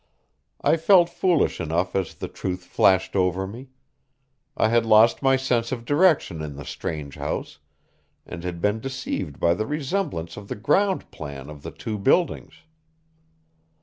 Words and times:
I 0.61 0.77
felt 0.77 1.11
foolish 1.11 1.61
enough 1.61 1.95
as 1.95 2.15
the 2.15 2.27
truth 2.27 2.63
flashed 2.63 3.15
over 3.15 3.45
me. 3.45 3.69
I 4.57 4.69
had 4.69 4.83
lost 4.83 5.21
my 5.21 5.35
sense 5.35 5.71
of 5.71 5.85
direction 5.85 6.41
in 6.41 6.55
the 6.55 6.65
strange 6.65 7.17
house, 7.17 7.59
and 8.25 8.43
had 8.43 8.59
been 8.61 8.79
deceived 8.79 9.39
by 9.39 9.53
the 9.53 9.67
resemblance 9.67 10.37
of 10.37 10.47
the 10.47 10.55
ground 10.55 11.11
plan 11.11 11.51
of 11.51 11.61
the 11.61 11.69
two 11.69 11.99
buildings. 11.99 12.63